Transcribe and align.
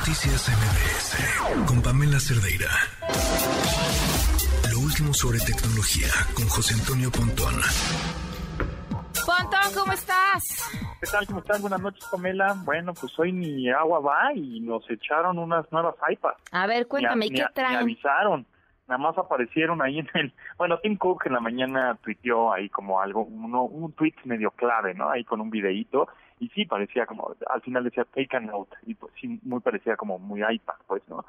Noticias 0.00 0.48
MBS 0.48 1.66
con 1.68 1.82
Pamela 1.82 2.18
Cerdeira. 2.18 2.70
Lo 4.72 4.80
último 4.80 5.12
sobre 5.12 5.38
tecnología 5.40 6.08
con 6.34 6.48
José 6.48 6.74
Antonio 6.80 7.10
Pontón. 7.10 7.54
Pontón, 9.26 9.74
¿cómo 9.74 9.92
estás? 9.92 10.70
¿Qué 11.00 11.06
tal? 11.10 11.26
¿Cómo 11.26 11.40
estás? 11.40 11.60
Buenas 11.60 11.80
noches, 11.80 12.04
Pamela. 12.10 12.54
Bueno, 12.64 12.94
pues 12.94 13.12
hoy 13.18 13.32
ni 13.32 13.68
agua 13.70 14.00
va 14.00 14.32
y 14.34 14.60
nos 14.60 14.88
echaron 14.90 15.38
unas 15.38 15.70
nuevas 15.70 15.94
iPads. 16.08 16.38
A 16.52 16.66
ver, 16.66 16.86
cuéntame, 16.88 17.26
Ni 17.26 17.26
a- 17.26 17.28
¿qué 17.28 17.34
ni 17.34 17.40
a- 17.42 17.48
traen? 17.52 17.70
ni 17.72 17.76
avisaron. 17.92 18.46
Nada 18.88 18.98
más 18.98 19.18
aparecieron 19.18 19.82
ahí 19.82 19.98
en 19.98 20.08
el... 20.14 20.32
Bueno, 20.58 20.78
Tim 20.78 20.96
Cook 20.96 21.26
en 21.26 21.34
la 21.34 21.40
mañana 21.40 21.96
tuiteó 22.02 22.52
ahí 22.52 22.68
como 22.70 23.00
algo, 23.00 23.22
uno, 23.24 23.64
un 23.64 23.92
tweet 23.92 24.14
medio 24.24 24.50
clave, 24.52 24.94
¿no? 24.94 25.10
Ahí 25.10 25.24
con 25.24 25.40
un 25.40 25.50
videíto. 25.50 26.08
Y 26.40 26.48
sí, 26.48 26.64
parecía 26.64 27.06
como, 27.06 27.32
al 27.48 27.60
final 27.60 27.84
decía 27.84 28.04
take 28.06 28.36
a 28.36 28.40
note. 28.40 28.74
Y 28.86 28.94
pues 28.94 29.12
sí, 29.20 29.38
muy 29.44 29.60
parecía 29.60 29.96
como 29.96 30.18
muy 30.18 30.40
iPad, 30.42 30.74
pues, 30.88 31.02
¿no? 31.08 31.24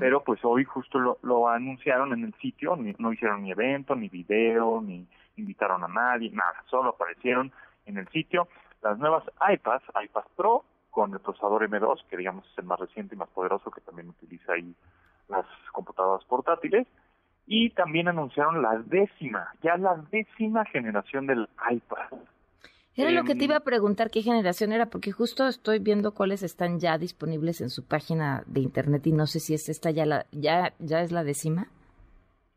Pero 0.00 0.22
pues 0.24 0.44
hoy 0.44 0.64
justo 0.64 0.98
lo, 0.98 1.18
lo 1.22 1.48
anunciaron 1.48 2.12
en 2.12 2.24
el 2.24 2.34
sitio, 2.34 2.76
ni- 2.76 2.94
no 2.98 3.12
hicieron 3.12 3.42
ni 3.44 3.52
evento, 3.52 3.94
ni 3.94 4.08
video, 4.08 4.82
ni 4.82 5.06
invitaron 5.36 5.84
a 5.84 5.88
nadie, 5.88 6.30
nada, 6.32 6.62
solo 6.66 6.90
aparecieron 6.90 7.52
en 7.86 7.96
el 7.98 8.08
sitio 8.08 8.48
las 8.82 8.98
nuevas 8.98 9.24
iPads, 9.48 9.84
iPad 10.04 10.24
Pro 10.36 10.64
con 10.90 11.12
el 11.12 11.20
procesador 11.20 11.62
M2, 11.62 12.04
que 12.10 12.16
digamos 12.16 12.44
es 12.50 12.58
el 12.58 12.64
más 12.64 12.80
reciente 12.80 13.14
y 13.14 13.18
más 13.18 13.28
poderoso, 13.28 13.70
que 13.70 13.80
también 13.82 14.08
utiliza 14.08 14.52
ahí 14.54 14.74
las 15.28 15.46
computadoras 15.72 16.24
portátiles, 16.26 16.86
y 17.46 17.70
también 17.70 18.08
anunciaron 18.08 18.60
la 18.62 18.78
décima, 18.78 19.48
ya 19.62 19.76
la 19.76 19.94
décima 20.10 20.64
generación 20.64 21.26
del 21.28 21.48
iPad. 21.70 22.08
Era 22.96 23.10
lo 23.10 23.24
que 23.24 23.32
em, 23.32 23.38
te 23.38 23.44
iba 23.44 23.56
a 23.56 23.60
preguntar 23.60 24.10
qué 24.10 24.22
generación 24.22 24.72
era, 24.72 24.86
porque 24.86 25.12
justo 25.12 25.46
estoy 25.46 25.78
viendo 25.78 26.12
cuáles 26.14 26.42
están 26.42 26.80
ya 26.80 26.96
disponibles 26.98 27.60
en 27.60 27.68
su 27.70 27.84
página 27.86 28.42
de 28.46 28.60
internet 28.60 29.06
y 29.06 29.12
no 29.12 29.26
sé 29.26 29.38
si 29.40 29.54
es 29.54 29.68
esta 29.68 29.90
ya 29.90 30.06
la 30.06 30.26
ya 30.32 30.72
ya 30.78 31.00
es 31.02 31.12
la 31.12 31.22
décima. 31.22 31.66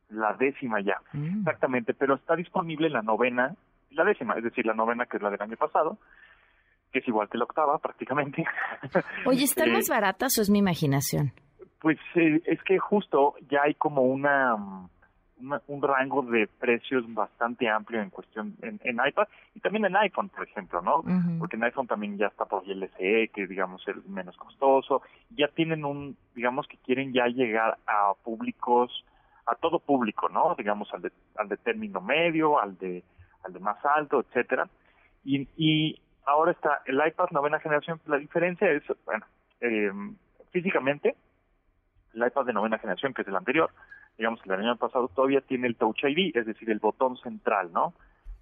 La 0.09 0.33
décima 0.35 0.79
ya. 0.81 0.95
Mm. 1.13 1.39
Exactamente, 1.39 1.93
pero 1.93 2.15
está 2.15 2.35
disponible 2.35 2.89
la 2.89 3.01
novena, 3.01 3.55
la 3.91 4.03
décima, 4.05 4.35
es 4.35 4.43
decir, 4.43 4.65
la 4.65 4.73
novena 4.73 5.05
que 5.05 5.17
es 5.17 5.23
la 5.23 5.29
del 5.29 5.41
año 5.41 5.57
pasado, 5.57 5.97
que 6.91 6.99
es 6.99 7.07
igual 7.07 7.27
que 7.29 7.37
la 7.37 7.43
octava 7.43 7.77
prácticamente. 7.77 8.43
Oye, 9.25 9.43
¿están 9.43 9.69
Eh, 9.69 9.73
más 9.73 9.89
baratas 9.89 10.37
o 10.37 10.41
es 10.41 10.49
mi 10.49 10.59
imaginación? 10.59 11.33
Pues 11.81 11.97
eh, 12.15 12.41
es 12.45 12.61
que 12.63 12.79
justo 12.79 13.35
ya 13.51 13.59
hay 13.63 13.73
como 13.75 14.01
una, 14.03 14.55
mm, 14.55 14.89
una- 15.39 15.61
un 15.67 15.81
rango 15.81 16.21
de 16.23 16.47
precios 16.47 17.03
bastante 17.13 17.69
amplio 17.69 18.01
en 18.01 18.09
cuestión 18.09 18.55
en, 18.61 18.79
en 18.83 18.99
iPad 19.05 19.27
y 19.55 19.59
también 19.59 19.85
en 19.85 19.95
iPhone, 19.95 20.29
por 20.29 20.43
ejemplo, 20.47 20.81
¿no? 20.81 21.03
Porque 21.39 21.55
en 21.55 21.63
iPhone 21.63 21.87
también 21.87 22.17
ya 22.17 22.27
está 22.27 22.45
por 22.45 22.63
el 22.69 22.83
LCE, 22.83 23.29
que 23.33 23.47
digamos 23.47 23.87
es 23.87 24.05
menos 24.07 24.35
costoso. 24.37 25.01
Ya 25.31 25.47
tienen 25.47 25.85
un, 25.85 26.17
digamos 26.35 26.67
que 26.67 26.77
quieren 26.77 27.13
ya 27.13 27.27
llegar 27.27 27.77
a 27.87 28.13
públicos, 28.23 29.05
a 29.45 29.55
todo 29.55 29.79
público, 29.79 30.29
¿no? 30.29 30.55
Digamos 30.57 30.93
al 30.93 31.01
de, 31.01 31.11
al 31.37 31.47
de 31.49 31.57
término 31.57 32.01
medio, 32.01 32.59
al 32.59 32.77
de, 32.77 33.03
al 33.43 33.53
de 33.53 33.59
más 33.59 33.77
alto, 33.85 34.19
etcétera. 34.19 34.67
Y, 35.23 35.47
y 35.57 36.01
ahora 36.25 36.51
está 36.51 36.81
el 36.85 37.01
iPad 37.05 37.29
novena 37.31 37.59
generación. 37.59 37.99
La 38.05 38.17
diferencia 38.17 38.69
es, 38.71 38.83
bueno, 39.05 39.25
eh, 39.61 39.91
físicamente, 40.51 41.15
el 42.13 42.25
iPad 42.27 42.45
de 42.45 42.53
novena 42.53 42.77
generación, 42.79 43.13
que 43.13 43.21
es 43.21 43.27
el 43.27 43.35
anterior, 43.35 43.71
digamos 44.19 44.41
el 44.43 44.49
del 44.51 44.59
año 44.59 44.75
pasado, 44.75 45.07
todavía 45.07 45.39
tiene 45.39 45.65
el 45.67 45.77
Touch 45.77 46.03
ID, 46.03 46.35
es 46.35 46.45
decir, 46.45 46.69
el 46.69 46.79
botón 46.79 47.15
central, 47.17 47.71
¿no? 47.71 47.93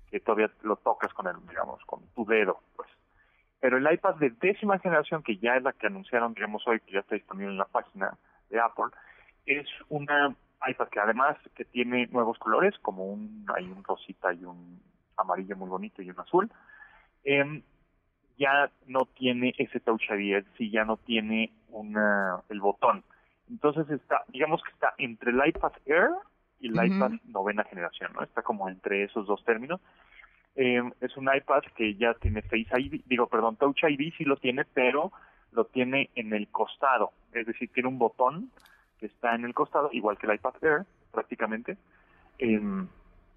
Que 0.09 0.19
todavía 0.19 0.49
lo 0.63 0.75
tocas 0.77 1.13
con 1.13 1.27
el, 1.27 1.35
digamos, 1.47 1.79
con 1.85 2.01
tu 2.15 2.25
dedo, 2.25 2.59
pues. 2.75 2.89
Pero 3.59 3.77
el 3.77 3.93
iPad 3.93 4.15
de 4.15 4.31
décima 4.31 4.79
generación, 4.79 5.21
que 5.21 5.37
ya 5.37 5.55
es 5.55 5.61
la 5.61 5.73
que 5.73 5.85
anunciaron, 5.85 6.33
digamos, 6.33 6.67
hoy, 6.67 6.79
que 6.79 6.93
ya 6.93 7.01
está 7.01 7.13
disponible 7.13 7.51
en 7.51 7.59
la 7.59 7.65
página 7.65 8.17
de 8.49 8.59
Apple, 8.59 8.87
es 9.45 9.67
una 9.89 10.35
iPad 10.67 10.87
que 10.89 10.99
además 10.99 11.37
que 11.55 11.63
tiene 11.63 12.07
nuevos 12.07 12.39
colores, 12.39 12.73
como 12.81 13.05
un, 13.05 13.45
hay 13.55 13.65
un 13.65 13.83
rosita 13.83 14.33
y 14.33 14.45
un 14.45 14.81
amarillo 15.15 15.55
muy 15.55 15.69
bonito 15.69 16.01
y 16.01 16.09
un 16.09 16.19
azul. 16.19 16.51
Em, 17.23 17.61
ya 18.39 18.71
no 18.87 19.05
tiene 19.15 19.53
ese 19.59 19.79
Touch 19.79 20.09
ID, 20.09 20.37
es 20.37 20.71
ya 20.71 20.85
no 20.85 20.97
tiene 20.97 21.53
una, 21.69 22.41
el 22.49 22.61
botón. 22.61 23.03
Entonces 23.49 23.89
está, 23.89 24.23
digamos 24.27 24.61
que 24.63 24.71
está 24.71 24.93
entre 24.97 25.31
el 25.31 25.41
iPad 25.47 25.73
Air 25.85 26.09
y 26.59 26.67
el 26.67 26.73
iPad 26.73 27.11
novena 27.25 27.63
generación, 27.63 28.11
¿no? 28.13 28.23
Está 28.23 28.41
como 28.41 28.67
entre 28.69 29.03
esos 29.03 29.27
dos 29.27 29.43
términos. 29.45 29.79
Eh, 30.55 30.81
es 31.01 31.15
un 31.17 31.29
iPad 31.33 31.61
que 31.75 31.95
ya 31.95 32.15
tiene 32.15 32.41
Face 32.41 32.67
ID, 32.79 33.03
digo, 33.05 33.27
perdón, 33.27 33.57
Touch 33.57 33.83
ID 33.83 34.13
sí 34.17 34.25
lo 34.25 34.37
tiene, 34.37 34.65
pero 34.65 35.11
lo 35.51 35.65
tiene 35.65 36.09
en 36.15 36.33
el 36.33 36.47
costado, 36.47 37.11
es 37.31 37.45
decir, 37.45 37.71
tiene 37.71 37.89
un 37.89 37.99
botón 37.99 38.51
que 38.99 39.05
está 39.05 39.35
en 39.35 39.45
el 39.45 39.53
costado, 39.53 39.89
igual 39.91 40.17
que 40.17 40.25
el 40.25 40.33
iPad 40.33 40.55
Air, 40.63 40.85
prácticamente, 41.11 41.77
en, 42.39 42.89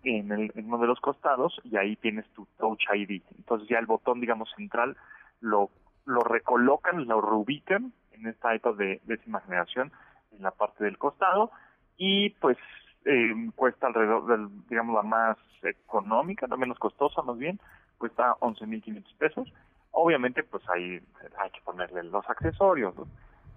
en, 0.03 0.33
el, 0.33 0.51
en 0.55 0.67
uno 0.67 0.79
de 0.79 0.87
los 0.87 0.99
costados, 1.01 1.61
y 1.65 1.77
ahí 1.77 1.97
tienes 1.97 2.27
tu 2.31 2.47
Touch 2.59 2.83
ID. 2.95 3.23
Entonces 3.37 3.69
ya 3.69 3.79
el 3.79 3.87
botón, 3.87 4.21
digamos, 4.21 4.51
central, 4.57 4.97
lo, 5.41 5.69
lo 6.07 6.21
recolocan, 6.21 7.07
lo 7.07 7.21
reubican 7.21 7.93
en 8.21 8.29
esta 8.29 8.55
iPad 8.55 8.75
de 8.75 9.01
décima 9.05 9.41
generación, 9.41 9.93
en 10.33 10.43
la 10.43 10.51
parte 10.51 10.85
del 10.85 10.99
costado, 10.99 11.51
y 11.97 12.31
pues 12.31 12.59
eh, 13.05 13.33
cuesta 13.57 13.87
alrededor 13.87 14.27
del, 14.27 14.49
digamos, 14.69 14.95
la 14.95 15.03
más 15.03 15.37
económica, 15.63 16.47
la 16.47 16.57
menos 16.57 16.79
costosa 16.79 17.23
más 17.23 17.39
bien, 17.39 17.59
cuesta 17.99 18.35
11.500 18.41 19.17
pesos. 19.17 19.53
Obviamente, 19.93 20.43
pues 20.45 20.63
ahí 20.69 21.01
hay 21.39 21.51
que 21.51 21.61
ponerle 21.63 22.05
los 22.05 22.29
accesorios, 22.29 22.95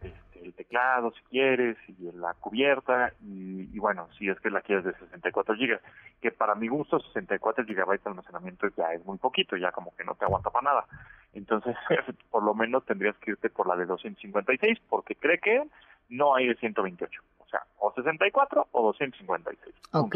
este, 0.01 0.45
el 0.45 0.53
teclado 0.53 1.11
si 1.11 1.21
quieres, 1.29 1.77
y 1.87 2.11
la 2.13 2.33
cubierta, 2.33 3.13
y, 3.21 3.69
y 3.73 3.79
bueno, 3.79 4.07
si 4.17 4.29
es 4.29 4.39
que 4.39 4.49
la 4.49 4.61
quieres 4.61 4.85
de 4.85 4.93
64 4.93 5.55
gigas, 5.55 5.81
que 6.21 6.31
para 6.31 6.55
mi 6.55 6.67
gusto 6.67 6.99
64 6.99 7.65
gigabytes 7.65 8.03
de 8.03 8.09
almacenamiento 8.09 8.67
ya 8.75 8.93
es 8.93 9.05
muy 9.05 9.17
poquito, 9.17 9.55
ya 9.55 9.71
como 9.71 9.95
que 9.95 10.03
no 10.03 10.15
te 10.15 10.25
aguanta 10.25 10.49
para 10.49 10.63
nada. 10.63 10.85
Entonces, 11.33 11.75
por 12.29 12.43
lo 12.43 12.53
menos 12.53 12.85
tendrías 12.85 13.17
que 13.17 13.31
irte 13.31 13.49
por 13.49 13.67
la 13.67 13.75
de 13.75 13.85
256, 13.85 14.79
porque 14.89 15.15
cree 15.15 15.39
que 15.39 15.63
no 16.09 16.35
hay 16.35 16.47
de 16.47 16.55
128. 16.55 17.21
O 17.39 17.45
sea, 17.47 17.61
o 17.79 17.93
64 17.93 18.67
o 18.71 18.83
256. 18.83 19.75
Punto. 19.91 20.07
Ok. 20.07 20.15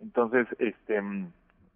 Entonces, 0.00 0.46
este 0.58 1.02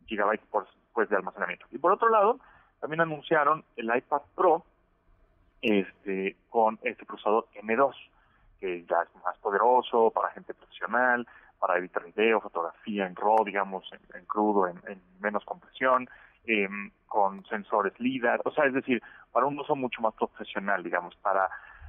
gigabytes 0.06 0.46
por, 0.50 0.66
pues 0.92 1.08
de 1.08 1.16
almacenamiento. 1.16 1.66
Y 1.70 1.78
por 1.78 1.92
otro 1.92 2.08
lado, 2.08 2.40
también 2.80 3.00
anunciaron 3.00 3.64
el 3.76 3.94
iPad 3.94 4.22
Pro 4.34 4.64
este 5.60 6.36
con 6.48 6.78
este 6.82 7.04
procesador 7.04 7.46
M2, 7.62 7.94
que 8.60 8.84
ya 8.84 9.02
es 9.02 9.22
más 9.22 9.36
poderoso 9.38 10.10
para 10.10 10.30
gente 10.30 10.54
profesional, 10.54 11.26
para 11.58 11.78
editar 11.78 12.04
video, 12.04 12.40
fotografía 12.40 13.06
en 13.06 13.16
RAW, 13.16 13.44
digamos, 13.44 13.84
en, 13.92 14.20
en 14.20 14.24
crudo, 14.26 14.68
en, 14.68 14.80
en 14.86 15.00
menos 15.20 15.44
compresión, 15.44 16.08
em, 16.46 16.90
con 17.06 17.44
sensores 17.46 17.98
LIDAR, 18.00 18.40
o 18.44 18.50
sea, 18.50 18.66
es 18.66 18.74
decir, 18.74 19.02
para 19.32 19.46
un 19.46 19.58
uso 19.58 19.74
mucho 19.76 20.00
más 20.02 20.14
profesional, 20.14 20.82
digamos, 20.82 21.14
para 21.16 21.48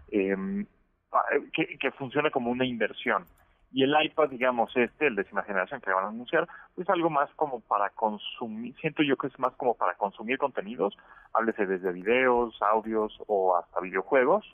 em, 0.09 0.65
pa- 1.09 1.25
que, 1.53 1.91
funcione 1.91 2.31
como 2.31 2.51
una 2.51 2.65
inversión. 2.65 3.25
Y 3.71 3.83
el 3.83 3.93
iPad, 4.03 4.29
digamos, 4.29 4.75
este, 4.75 5.07
el 5.07 5.15
décima 5.15 5.43
generación 5.43 5.79
que 5.81 5.91
van 5.91 6.05
a 6.05 6.07
anunciar, 6.07 6.47
pues 6.73 6.89
algo 6.89 7.09
más 7.11 7.29
como 7.35 7.59
para 7.61 7.91
consumir, 7.91 8.75
siento 8.81 9.03
yo 9.03 9.15
que 9.15 9.27
es 9.27 9.37
más 9.39 9.53
como 9.55 9.75
para 9.75 9.93
consumir 9.95 10.39
contenidos, 10.39 10.97
háblese 11.33 11.67
desde 11.67 11.91
videos, 11.91 12.59
audios 12.61 13.15
o 13.27 13.55
hasta 13.57 13.79
videojuegos, 13.79 14.45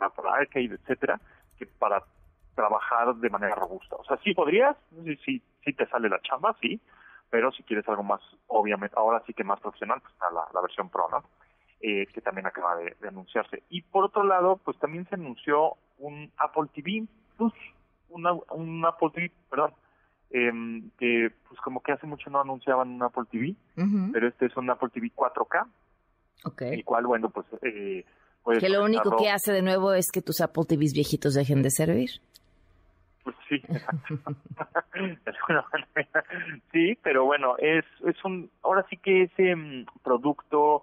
Apple 0.00 0.24
Arcade, 0.30 0.74
etcétera, 0.74 1.20
que 1.58 1.66
para 1.66 2.02
trabajar 2.54 3.14
de 3.16 3.30
manera 3.30 3.54
robusta. 3.54 3.96
O 3.96 4.04
sea, 4.04 4.16
sí 4.24 4.32
podrías, 4.34 4.76
sí, 5.04 5.16
sí, 5.24 5.42
sí 5.64 5.72
te 5.74 5.86
sale 5.86 6.08
la 6.08 6.20
chamba, 6.22 6.56
sí, 6.60 6.80
pero 7.34 7.50
si 7.50 7.64
quieres 7.64 7.88
algo 7.88 8.04
más, 8.04 8.20
obviamente, 8.46 8.94
ahora 8.96 9.20
sí 9.26 9.34
que 9.34 9.42
más 9.42 9.58
profesional, 9.58 10.00
pues 10.00 10.12
está 10.12 10.30
la, 10.30 10.42
la 10.54 10.60
versión 10.60 10.88
Pro, 10.88 11.08
¿no? 11.10 11.24
Eh, 11.80 12.06
que 12.14 12.20
también 12.20 12.46
acaba 12.46 12.76
de, 12.76 12.94
de 13.00 13.08
anunciarse. 13.08 13.64
Y 13.70 13.82
por 13.82 14.04
otro 14.04 14.22
lado, 14.22 14.60
pues 14.64 14.78
también 14.78 15.04
se 15.08 15.16
anunció 15.16 15.72
un 15.98 16.30
Apple 16.38 16.68
TV 16.72 17.06
Plus, 17.36 17.52
una, 18.10 18.32
un 18.52 18.84
Apple 18.86 19.10
TV, 19.12 19.32
perdón, 19.50 19.72
em, 20.30 20.90
que 20.96 21.32
pues 21.48 21.60
como 21.60 21.82
que 21.82 21.90
hace 21.90 22.06
mucho 22.06 22.30
no 22.30 22.40
anunciaban 22.40 22.88
un 22.90 23.02
Apple 23.02 23.24
TV, 23.32 23.56
pero 24.12 24.28
este 24.28 24.46
es 24.46 24.56
un 24.56 24.70
Apple 24.70 24.90
TV 24.94 25.10
4K, 25.12 25.66
Ok. 26.44 26.62
el 26.62 26.84
cual, 26.84 27.06
bueno, 27.08 27.30
pues... 27.30 27.46
Eh, 27.62 28.04
puedes 28.44 28.62
Que 28.62 28.68
lo 28.68 28.84
único 28.84 29.10
conectarlo- 29.10 29.18
que 29.22 29.30
hace 29.30 29.52
de 29.52 29.62
nuevo 29.62 29.92
es 29.92 30.06
que 30.12 30.22
tus 30.22 30.40
Apple 30.40 30.64
TVs 30.68 30.92
viejitos 30.94 31.34
dejen 31.34 31.62
de 31.62 31.70
servir. 31.70 32.10
Pues 33.24 33.36
sí, 33.48 33.62
sí, 36.72 36.98
pero 37.02 37.24
bueno, 37.24 37.56
es, 37.58 37.84
es 38.06 38.22
un, 38.24 38.50
ahora 38.62 38.84
sí 38.90 38.98
que 38.98 39.22
ese 39.22 39.56
mm, 39.56 39.86
producto, 40.02 40.82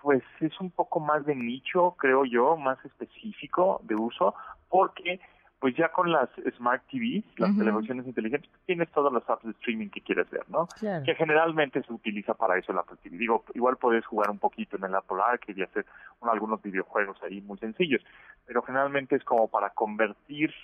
pues 0.00 0.22
es 0.40 0.58
un 0.60 0.70
poco 0.70 0.98
más 0.98 1.26
de 1.26 1.34
nicho, 1.34 1.94
creo 1.98 2.24
yo, 2.24 2.56
más 2.56 2.82
específico 2.86 3.82
de 3.84 3.96
uso, 3.96 4.34
porque 4.70 5.20
pues 5.58 5.76
ya 5.76 5.90
con 5.90 6.10
las 6.12 6.30
Smart 6.56 6.82
TVs, 6.90 7.24
las 7.36 7.54
televisiones 7.56 8.06
inteligentes, 8.06 8.48
tienes 8.64 8.88
todas 8.92 9.12
las 9.12 9.28
apps 9.28 9.44
de 9.44 9.50
streaming 9.50 9.88
que 9.88 10.00
quieres 10.00 10.30
ver, 10.30 10.48
¿no? 10.48 10.68
Que 11.04 11.16
generalmente 11.16 11.82
se 11.82 11.92
utiliza 11.92 12.34
para 12.34 12.56
eso 12.56 12.70
el 12.70 12.78
Apple 12.78 12.96
TV. 13.02 13.18
Digo, 13.18 13.44
igual 13.54 13.76
puedes 13.76 14.06
jugar 14.06 14.30
un 14.30 14.38
poquito 14.38 14.76
en 14.76 14.84
el 14.84 14.94
Apple 14.94 15.18
Arcade 15.20 15.60
y 15.60 15.64
hacer 15.64 15.84
algunos 16.22 16.62
videojuegos 16.62 17.20
ahí 17.24 17.40
muy 17.40 17.58
sencillos, 17.58 18.00
pero 18.46 18.62
generalmente 18.62 19.16
es 19.16 19.24
como 19.24 19.48
para 19.48 19.70
convertir 19.70 20.54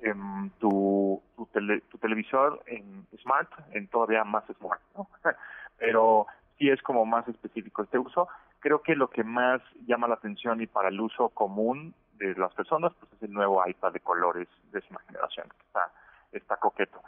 em, 0.00 0.50
tu, 0.58 1.22
tu, 1.36 1.46
tu 1.46 1.98
televisor 1.98 2.62
en 2.66 3.06
smart, 3.22 3.50
en 3.72 3.88
todavía 3.88 4.24
más 4.24 4.44
smart, 4.58 4.80
pero 5.78 6.26
sí 6.58 6.68
es 6.70 6.80
como 6.82 7.04
más 7.04 7.26
específico 7.28 7.82
este 7.82 7.98
uso. 7.98 8.28
Creo 8.60 8.82
que 8.82 8.94
lo 8.94 9.08
que 9.08 9.24
más 9.24 9.60
llama 9.86 10.08
la 10.08 10.14
atención 10.14 10.60
y 10.60 10.66
para 10.66 10.88
el 10.88 11.00
uso 11.00 11.28
común 11.30 11.94
de 12.18 12.34
las 12.34 12.52
personas, 12.54 12.92
pues 12.98 13.12
es 13.12 13.22
el 13.24 13.32
nuevo 13.32 13.62
iPad 13.66 13.92
de 13.92 14.00
colores 14.00 14.48
décima 14.72 15.00
generación, 15.06 15.48
que 15.48 15.66
está, 15.66 15.90
está 16.32 16.56
coqueto. 16.56 17.00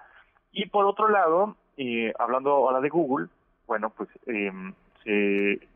Y 0.53 0.67
por 0.67 0.85
otro 0.87 1.09
lado, 1.09 1.57
eh, 1.77 2.13
hablando 2.19 2.51
ahora 2.51 2.81
de 2.81 2.89
Google, 2.89 3.29
bueno, 3.67 3.91
pues 3.91 4.09
eh, 4.27 4.53
se, 5.05 5.69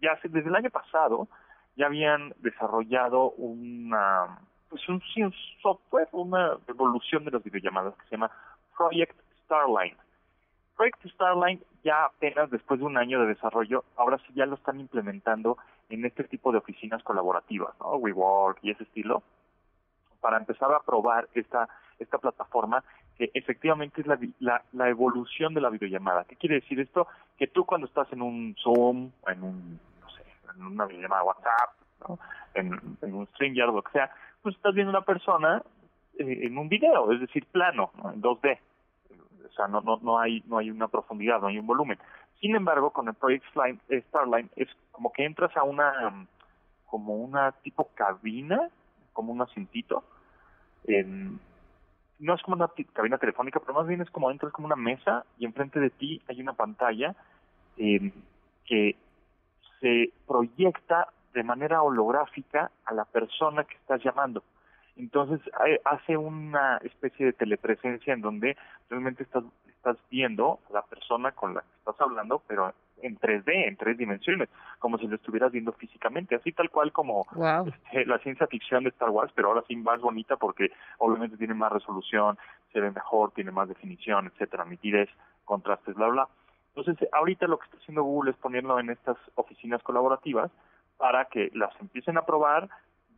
ya 0.00 0.18
desde 0.22 0.48
el 0.48 0.56
año 0.56 0.70
pasado 0.70 1.28
ya 1.76 1.86
habían 1.86 2.34
desarrollado 2.38 3.30
una, 3.32 4.38
pues 4.72 4.88
un, 4.88 5.02
un 5.16 5.34
software, 5.60 6.08
una 6.12 6.56
evolución 6.66 7.26
de 7.26 7.30
las 7.30 7.44
videollamadas 7.44 7.94
que 7.94 8.04
se 8.04 8.10
llama 8.12 8.30
Project 8.74 9.14
Starline. 9.44 9.94
Project 10.74 11.04
Starline 11.08 11.60
ya 11.84 12.06
apenas 12.06 12.50
después 12.50 12.80
de 12.80 12.86
un 12.86 12.96
año 12.96 13.20
de 13.20 13.26
desarrollo, 13.26 13.84
ahora 13.96 14.16
sí 14.26 14.32
ya 14.34 14.46
lo 14.46 14.54
están 14.54 14.80
implementando 14.80 15.58
en 15.90 16.06
este 16.06 16.24
tipo 16.24 16.52
de 16.52 16.58
oficinas 16.58 17.02
colaborativas, 17.02 17.78
¿no? 17.80 17.96
WeWork 17.96 18.60
y 18.62 18.70
ese 18.70 18.84
estilo, 18.84 19.22
para 20.22 20.38
empezar 20.38 20.72
a 20.72 20.80
probar 20.80 21.28
esta, 21.34 21.68
esta 21.98 22.16
plataforma 22.16 22.82
que 23.18 23.30
efectivamente 23.34 24.00
es 24.00 24.06
la, 24.06 24.62
la, 24.72 24.88
evolución 24.88 25.52
de 25.52 25.60
la 25.60 25.68
videollamada. 25.68 26.24
¿Qué 26.24 26.36
quiere 26.36 26.60
decir 26.60 26.80
esto? 26.80 27.08
Que 27.36 27.46
tú 27.46 27.66
cuando 27.66 27.86
estás 27.86 28.10
en 28.10 28.22
un 28.22 28.56
Zoom, 28.58 29.10
en 29.26 29.42
un, 29.42 29.80
no 30.00 30.08
sé, 30.08 30.24
en 30.56 30.64
una 30.64 30.86
videollamada 30.86 31.24
WhatsApp, 31.24 31.74
en, 32.54 32.96
en 33.02 33.14
un 33.14 33.26
StreamYard 33.26 33.68
o 33.68 33.74
lo 33.74 33.82
que 33.82 33.92
sea, 33.92 34.10
pues 34.42 34.56
estás 34.56 34.74
viendo 34.74 34.90
una 34.90 35.04
persona 35.04 35.62
eh, 36.18 36.40
en 36.42 36.58
un 36.58 36.68
video, 36.68 37.12
es 37.12 37.20
decir, 37.20 37.46
plano, 37.46 37.90
en 38.12 38.20
2D. 38.20 38.58
O 39.48 39.54
sea, 39.54 39.68
no, 39.68 39.80
no, 39.80 39.98
no, 40.02 40.18
hay, 40.18 40.42
no 40.46 40.58
hay 40.58 40.70
una 40.70 40.88
profundidad, 40.88 41.40
no 41.40 41.48
hay 41.48 41.58
un 41.58 41.66
volumen. 41.66 41.98
Sin 42.40 42.56
embargo, 42.56 42.90
con 42.90 43.08
el 43.08 43.14
Project 43.14 43.44
eh, 43.88 44.02
Starline 44.08 44.50
es 44.56 44.68
como 44.90 45.12
que 45.12 45.24
entras 45.24 45.56
a 45.56 45.62
una 45.62 46.26
como 46.86 47.16
una 47.16 47.52
tipo 47.52 47.88
cabina, 47.94 48.68
como 49.14 49.32
un 49.32 49.40
asientito. 49.40 50.04
no 52.18 52.34
es 52.34 52.42
como 52.42 52.56
una 52.56 52.70
cabina 52.92 53.16
telefónica, 53.16 53.60
pero 53.60 53.72
más 53.72 53.86
bien 53.86 54.02
es 54.02 54.10
como 54.10 54.30
entras 54.30 54.52
como 54.52 54.66
una 54.66 54.76
mesa 54.76 55.24
y 55.38 55.46
enfrente 55.46 55.80
de 55.80 55.88
ti 55.88 56.20
hay 56.28 56.40
una 56.40 56.52
pantalla 56.52 57.14
que 57.76 58.96
se 59.80 60.12
proyecta 60.26 61.08
de 61.32 61.42
manera 61.42 61.82
holográfica 61.82 62.70
a 62.84 62.94
la 62.94 63.04
persona 63.04 63.64
que 63.64 63.74
estás 63.74 64.02
llamando. 64.02 64.42
Entonces 64.96 65.40
hace 65.84 66.16
una 66.16 66.76
especie 66.78 67.26
de 67.26 67.32
telepresencia 67.32 68.12
en 68.12 68.20
donde 68.20 68.56
realmente 68.90 69.22
estás 69.22 69.44
estás 69.82 69.96
viendo 70.10 70.60
a 70.70 70.74
la 70.74 70.82
persona 70.82 71.32
con 71.32 71.54
la 71.54 71.60
que 71.60 71.78
estás 71.78 72.00
hablando, 72.00 72.40
pero 72.46 72.72
en 73.02 73.18
3D, 73.18 73.66
en 73.66 73.76
tres 73.76 73.98
dimensiones, 73.98 74.48
como 74.78 74.96
si 74.96 75.08
lo 75.08 75.16
estuvieras 75.16 75.50
viendo 75.50 75.72
físicamente, 75.72 76.36
así 76.36 76.52
tal 76.52 76.70
cual 76.70 76.92
como 76.92 77.26
este, 77.66 78.06
la 78.06 78.18
ciencia 78.20 78.46
ficción 78.46 78.84
de 78.84 78.90
Star 78.90 79.10
Wars, 79.10 79.32
pero 79.34 79.48
ahora 79.48 79.64
sí 79.66 79.74
más 79.74 80.00
bonita 80.00 80.36
porque 80.36 80.70
obviamente 80.98 81.36
tiene 81.36 81.54
más 81.54 81.72
resolución, 81.72 82.38
se 82.72 82.80
ve 82.80 82.92
mejor, 82.92 83.32
tiene 83.32 83.50
más 83.50 83.68
definición, 83.68 84.28
etcétera, 84.28 84.64
nitidez, 84.64 85.08
contrastes, 85.44 85.96
bla, 85.96 86.06
bla. 86.06 86.28
Entonces, 86.76 87.08
ahorita 87.12 87.48
lo 87.48 87.58
que 87.58 87.64
está 87.64 87.76
haciendo 87.78 88.04
Google 88.04 88.30
es 88.30 88.36
ponerlo 88.36 88.78
en 88.78 88.90
estas 88.90 89.16
oficinas 89.34 89.82
colaborativas 89.82 90.50
para 91.02 91.24
que 91.24 91.50
las 91.54 91.74
empiecen 91.80 92.16
a 92.16 92.24
probar, 92.24 92.68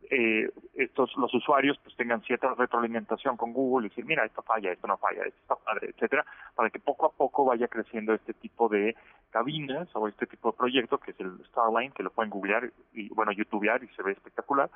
eh, 0.09 0.49
estos 0.73 1.15
los 1.17 1.31
usuarios 1.35 1.77
pues 1.83 1.95
tengan 1.95 2.23
cierta 2.23 2.51
retroalimentación 2.55 3.37
con 3.37 3.53
Google 3.53 3.85
y 3.85 3.89
decir 3.89 4.05
mira 4.05 4.25
esto 4.25 4.41
falla 4.41 4.71
esto 4.71 4.87
no 4.87 4.97
falla 4.97 5.23
esto 5.23 5.39
está 5.39 5.55
padre 5.55 5.89
etcétera 5.89 6.25
para 6.55 6.71
que 6.71 6.79
poco 6.79 7.05
a 7.05 7.11
poco 7.11 7.45
vaya 7.45 7.67
creciendo 7.67 8.13
este 8.13 8.33
tipo 8.33 8.69
de 8.69 8.95
cabinas 9.29 9.87
o 9.93 10.07
este 10.07 10.25
tipo 10.25 10.51
de 10.51 10.57
proyecto 10.57 10.99
que 10.99 11.11
es 11.11 11.19
el 11.19 11.43
Starline 11.49 11.91
que 11.91 12.03
lo 12.03 12.11
pueden 12.11 12.29
googlear 12.29 12.71
y 12.93 13.09
bueno 13.09 13.31
youtubear 13.31 13.83
y 13.83 13.87
se 13.89 14.03
ve 14.03 14.11
espectacular 14.11 14.69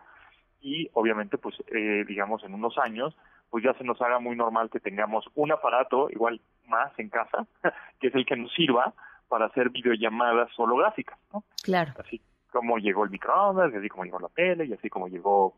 y 0.61 0.89
obviamente 0.93 1.37
pues 1.37 1.55
eh, 1.67 2.05
digamos 2.07 2.43
en 2.43 2.53
unos 2.53 2.77
años 2.77 3.15
pues 3.49 3.63
ya 3.63 3.73
se 3.73 3.83
nos 3.83 4.01
haga 4.01 4.19
muy 4.19 4.35
normal 4.35 4.69
que 4.71 4.79
tengamos 4.79 5.25
un 5.35 5.51
aparato 5.51 6.09
igual 6.09 6.41
más 6.67 6.91
en 6.97 7.09
casa 7.09 7.45
que 7.99 8.07
es 8.07 8.15
el 8.15 8.25
que 8.25 8.35
nos 8.35 8.51
sirva 8.53 8.93
para 9.27 9.45
hacer 9.45 9.69
videollamadas 9.69 10.49
holográficas 10.57 11.19
¿no? 11.31 11.43
claro 11.63 11.93
así 11.99 12.19
como 12.51 12.77
llegó 12.77 13.03
el 13.03 13.09
microondas, 13.09 13.71
y 13.73 13.77
así 13.77 13.89
como 13.89 14.05
llegó 14.05 14.19
la 14.19 14.29
tele, 14.29 14.65
y 14.65 14.73
así 14.73 14.89
como 14.89 15.07
llegó, 15.07 15.55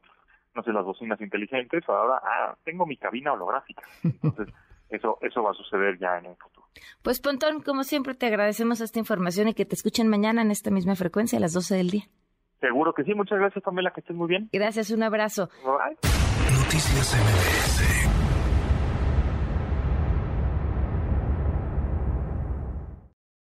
no 0.56 0.64
sé, 0.64 0.72
las 0.72 0.86
bocinas 0.86 1.20
inteligentes, 1.22 1.88
ahora, 1.88 2.22
ah, 2.24 2.56
tengo 2.64 2.86
mi 2.86 2.98
cabina 2.98 3.34
holográfica. 3.34 3.84
Entonces, 4.04 4.48
eso, 4.90 5.18
eso 5.22 5.44
va 5.44 5.52
a 5.52 5.54
suceder 5.54 5.98
ya 5.98 6.18
en 6.18 6.26
el 6.26 6.36
futuro. 6.36 6.68
Pues 7.02 7.22
Pontón, 7.22 7.62
como 7.62 7.84
siempre, 7.84 8.14
te 8.14 8.28
agradecemos 8.28 8.82
esta 8.82 9.00
información 9.00 9.48
y 9.48 9.54
que 9.54 9.66
te 9.66 9.76
escuchen 9.76 10.08
mañana 10.08 10.42
en 10.42 10.52
esta 10.52 10.72
misma 10.72 10.96
frecuencia 10.96 11.38
a 11.38 11.42
las 11.42 11.54
12 11.54 11.76
del 11.76 11.90
día. 11.90 12.04
Seguro 12.60 12.94
que 12.94 13.04
sí, 13.04 13.14
muchas 13.16 13.40
gracias 13.40 13.64
Pamela, 13.64 13.92
que 13.92 14.02
estés 14.02 14.16
muy 14.16 14.28
bien. 14.28 14.48
Gracias, 14.54 14.92
un 14.92 15.02
abrazo. 15.02 15.50
Noticias 15.64 17.16
MBS 17.16 18.21